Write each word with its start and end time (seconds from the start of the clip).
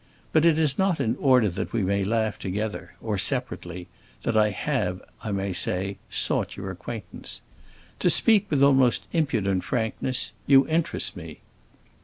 But 0.33 0.45
it 0.45 0.57
is 0.57 0.79
not 0.79 0.99
in 0.99 1.15
order 1.17 1.47
that 1.47 1.73
we 1.73 1.83
may 1.83 2.03
laugh 2.03 2.39
together—or 2.39 3.19
separately—that 3.19 4.35
I 4.35 4.49
have, 4.49 4.99
I 5.23 5.31
may 5.31 5.53
say, 5.53 5.97
sought 6.09 6.57
your 6.57 6.71
acquaintance. 6.71 7.39
To 7.99 8.09
speak 8.09 8.49
with 8.49 8.63
almost 8.63 9.05
impudent 9.13 9.63
frankness, 9.63 10.33
you 10.47 10.67
interest 10.67 11.15
me!" 11.15 11.41